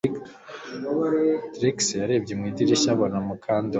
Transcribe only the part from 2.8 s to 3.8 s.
abona Mukandoli